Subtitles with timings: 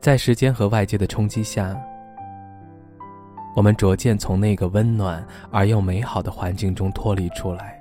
[0.00, 1.78] 在时间和外界的冲击下，
[3.54, 7.78] 我们逐渐从那个温暖而又美好的环境中脱离出来，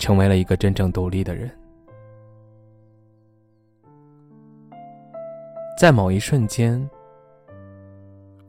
[0.00, 1.48] 成为了一个真正独立的人。
[5.78, 6.84] 在某一瞬间，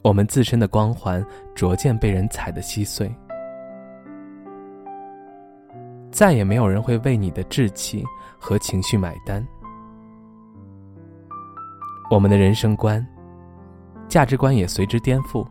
[0.02, 3.13] 我们自身的光环逐渐被人踩得稀碎，
[6.10, 8.04] 再也没有人会为你的志气
[8.40, 9.46] 和情绪买单。
[12.09, 13.05] 我们的人生观、
[14.07, 15.45] 价值观也随之颠覆，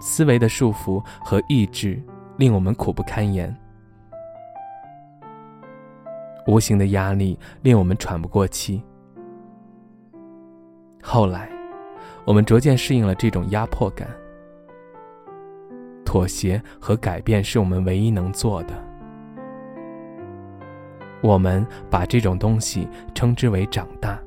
[0.00, 2.00] 思维的束缚和意志
[2.36, 3.54] 令我们苦不堪言，
[6.46, 8.82] 无形的压力令我们喘不过气。
[11.02, 11.50] 后来，
[12.24, 14.08] 我们逐渐适应了这种压迫感，
[16.04, 18.91] 妥协和改变是我们唯一能做的。
[21.22, 24.20] 我们把这种东西称之为长大。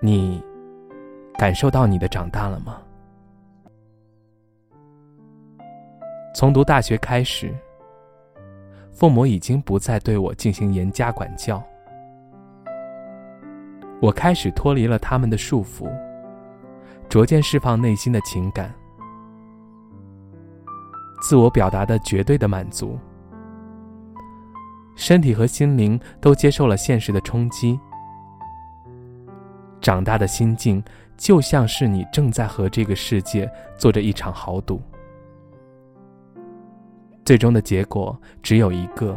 [0.00, 0.42] 你
[1.38, 2.82] 感受到你的长大了吗？
[6.34, 7.54] 从读大学开始，
[8.90, 11.62] 父母已经不再对我进行严加管教，
[14.00, 15.88] 我开始脱离了他们的束缚，
[17.08, 18.74] 逐渐释放内心的情感。
[21.22, 22.98] 自我表达的绝对的满足，
[24.96, 27.78] 身体和心灵都接受了现实的冲击。
[29.80, 30.82] 长大的心境，
[31.16, 34.82] 就像是你正在和这个世界做着一场豪赌，
[37.24, 39.16] 最终的结果只有一个，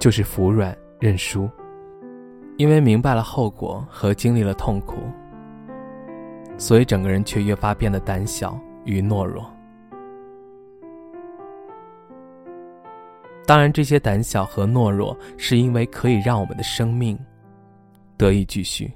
[0.00, 1.48] 就是服软认输。
[2.56, 4.96] 因为明白了后果和经历了痛苦，
[6.56, 9.44] 所以整个人却越发变得胆小与懦弱。
[13.46, 17.18] 当然，这些胆小和懦弱是因为可以让我们的生命
[18.16, 18.90] 得以继续。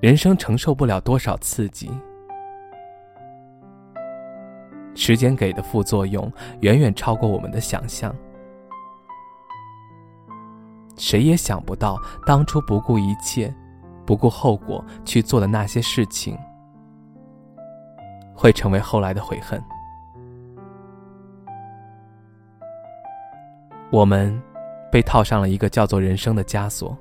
[0.00, 1.90] 人生承受不了多少刺激，
[4.94, 8.14] 时间给的副作用远远超过我们的想象。
[10.96, 13.52] 谁也想不到，当初不顾一切、
[14.06, 16.38] 不顾后果去做的那些事情，
[18.32, 19.60] 会成为后来的悔恨。
[23.92, 24.42] 我们
[24.90, 26.96] 被套上了一个叫做人生的枷锁，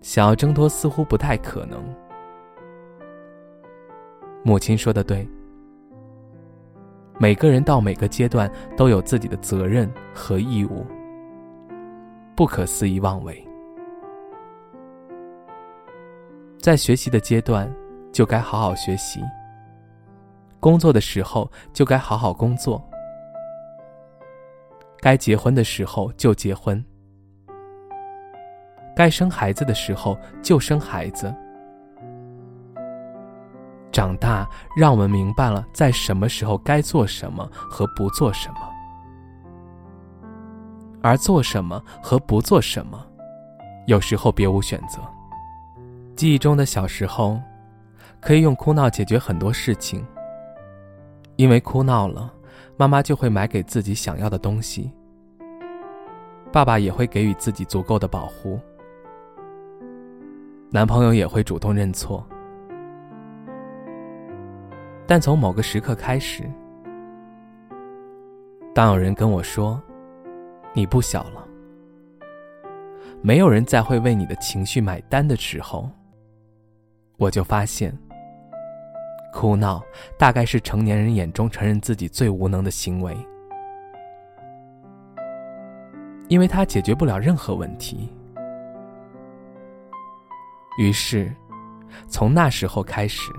[0.00, 1.82] 想要挣脱似乎不太可能。
[4.42, 5.28] 母亲说的对，
[7.18, 10.84] 每个人到每个阶段都有自己的责任和义务，
[12.34, 13.46] 不可肆意妄为。
[16.58, 17.70] 在学习的阶段，
[18.12, 19.20] 就该好好学习；
[20.58, 22.82] 工作的时候，就该好好工作。
[25.02, 26.82] 该结婚的时候就结婚，
[28.94, 31.34] 该生孩子的时候就生孩子。
[33.90, 38.60] 长大让我们明白了在什么时候该做什么和不做什么，
[41.02, 43.04] 而做什么和不做什么，
[43.88, 45.00] 有时候别无选择。
[46.14, 47.40] 记忆中的小时候，
[48.20, 50.06] 可以用哭闹解决很多事情，
[51.34, 52.32] 因为哭闹了。
[52.82, 54.90] 妈妈就会买给自己想要的东西，
[56.50, 58.58] 爸爸也会给予自己足够的保护，
[60.68, 62.26] 男朋友也会主动认错。
[65.06, 66.42] 但从某个时刻开始，
[68.74, 69.80] 当有人跟我说
[70.74, 71.46] “你不小了”，
[73.22, 75.88] 没有人再会为你的情绪买单的时候，
[77.16, 77.96] 我就发现。
[79.32, 79.82] 哭闹
[80.18, 83.16] 大概是成年人眼中承认自己最无能的行为，
[86.28, 88.12] 因为它解决不了任何问题。
[90.78, 91.34] 于是，
[92.08, 93.32] 从那时候开始，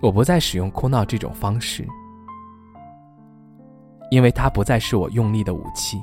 [0.00, 1.86] 我不再使用哭闹这种方式，
[4.10, 6.00] 因为它不再是我用力的武器。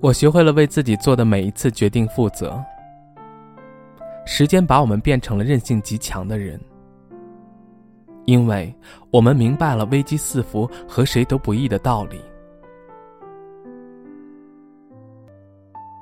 [0.00, 2.62] 我学会了为自己做的每一次决定负责。
[4.26, 6.60] 时间把我们变成了韧性极强的人。
[8.26, 8.72] 因为
[9.10, 12.20] 我们明白了危机四伏和谁都不易的道理。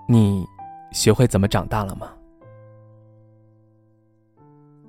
[0.08, 0.44] 你
[0.90, 2.10] 学会怎么长大了吗？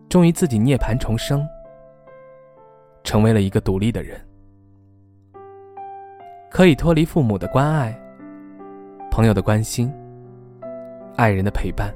[0.09, 1.45] 终于自己涅槃重生，
[3.03, 4.19] 成为了一个独立的人，
[6.49, 7.93] 可以脱离父母的关爱、
[9.11, 9.91] 朋友的关心、
[11.17, 11.93] 爱人的陪伴，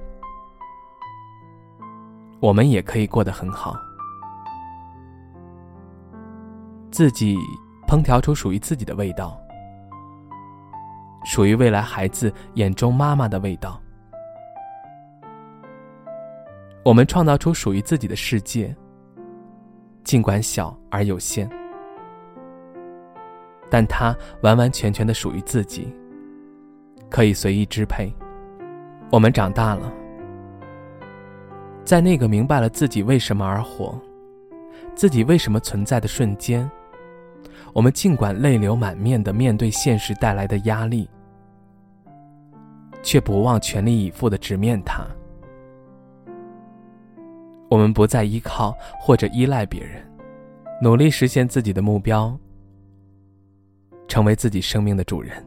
[2.42, 3.88] 我们也可以过得很好。
[7.00, 7.38] 自己
[7.88, 9.42] 烹调出属于自己的味道，
[11.24, 13.81] 属于未来孩子眼中妈妈的味道。
[16.84, 18.75] 我们创造出属于自己的世界，
[20.04, 21.50] 尽管小而有限，
[23.69, 25.88] 但它完完全全的属于自己，
[27.10, 28.13] 可以随意支配。
[29.10, 29.90] 我们长大了，
[31.86, 33.98] 在那个明白了自己为什么而活，
[34.95, 36.69] 自己为什么存在的瞬间。
[37.74, 41.10] 我们尽管泪流满面地面对现实带来的压力，
[43.01, 45.06] 却不忘全力以赴地直面它。
[47.69, 50.04] 我们不再依靠或者依赖别人，
[50.81, 52.36] 努力实现自己的目标，
[54.07, 55.45] 成为自己生命的主人。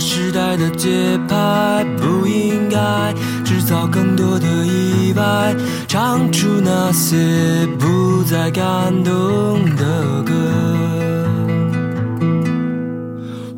[0.00, 3.14] 时代的节拍不应该
[3.44, 5.54] 制造更多的意外，
[5.86, 10.34] 唱出那些不再感动的歌。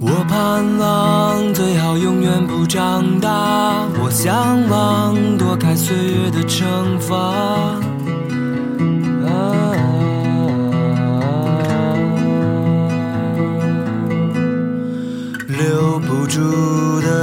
[0.01, 7.86] 我盼望最好永远不长大，我向往躲开岁月的惩罚。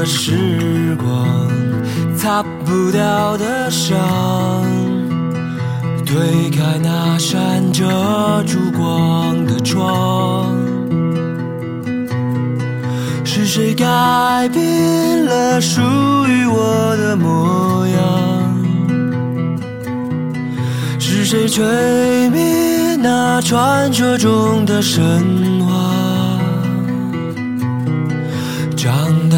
[0.05, 1.27] 时光，
[2.15, 3.97] 擦不掉的伤，
[6.05, 10.55] 推开那扇遮住光的窗。
[13.23, 13.85] 是谁改
[14.49, 15.81] 变了属
[16.27, 17.97] 于我的模样？
[20.99, 25.01] 是谁吹灭那传说中的神
[25.65, 25.73] 话？
[28.75, 28.93] 长
[29.29, 29.37] 大，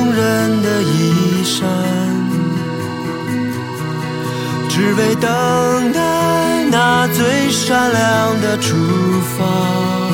[0.81, 1.67] 衣衫，
[4.69, 8.75] 只为等待那最闪亮的出
[9.37, 10.10] 发。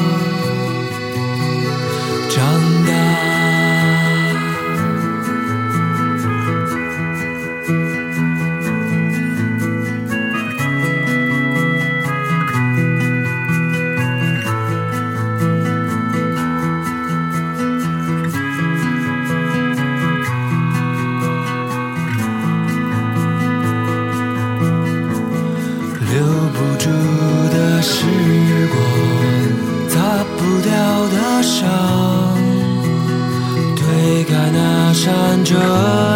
[35.00, 35.54] 扇着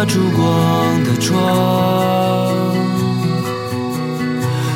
[0.08, 1.08] 烛光的。
[1.20, 1.30] 窗。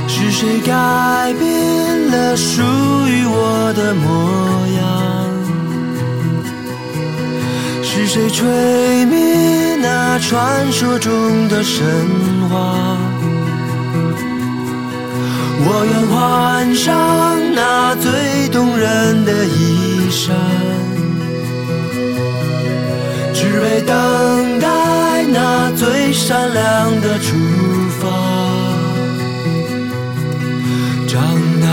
[0.06, 2.62] 是谁改变了属
[3.08, 4.06] 于我的模
[4.78, 4.84] 样？
[7.82, 8.46] 是谁吹
[9.06, 11.84] 灭那传说中的神
[12.48, 12.96] 话？
[15.68, 16.86] 我愿换上
[17.54, 20.30] 那最动人的衣裳，
[23.56, 27.34] 只为等待那最闪亮的出
[27.98, 28.06] 发。
[31.08, 31.22] 长
[31.62, 31.66] 大，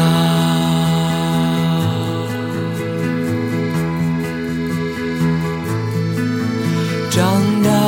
[7.11, 7.82] 长大。